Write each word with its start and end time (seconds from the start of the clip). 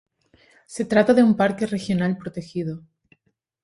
Se 0.65 0.83
trata 0.85 1.13
de 1.13 1.21
un 1.21 1.35
Parque 1.37 1.67
Regional 1.67 2.17
protegido. 2.17 2.81